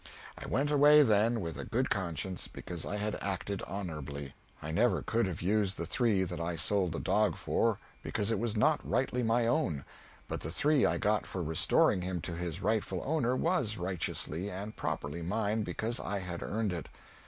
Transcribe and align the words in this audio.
I 0.35 0.47
went 0.47 0.71
away 0.71 1.03
then 1.03 1.41
with 1.41 1.59
a 1.59 1.63
good 1.63 1.91
conscience, 1.91 2.47
because 2.47 2.85
I 2.87 2.95
had 2.97 3.19
acted 3.21 3.61
honorably; 3.67 4.33
I 4.59 4.71
never 4.71 5.03
could 5.03 5.27
have 5.27 5.43
used 5.43 5.77
the 5.77 5.85
three 5.85 6.23
that 6.23 6.41
I 6.41 6.55
sold 6.55 6.91
the 6.93 6.99
dog 6.99 7.37
for, 7.37 7.77
because 8.01 8.31
it 8.31 8.39
was 8.39 8.55
not 8.57 8.81
rightly 8.83 9.21
my 9.21 9.45
own, 9.45 9.85
but 10.27 10.39
the 10.41 10.49
three 10.49 10.87
I 10.87 10.97
got 10.97 11.27
for 11.27 11.43
restoring 11.43 12.01
him 12.01 12.19
to 12.21 12.33
his 12.33 12.63
rightful 12.63 13.03
owner 13.05 13.35
was 13.35 13.77
righteously 13.77 14.49
and 14.49 14.75
properly 14.75 15.21
mine, 15.21 15.61
because 15.61 15.99
I 15.99 16.17
had 16.17 16.41
earned 16.41 16.73
it. 16.73 16.89